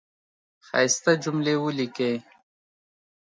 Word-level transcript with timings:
ښایسته 0.67 1.11
جملی 1.23 1.55
ولیکی 1.61 2.13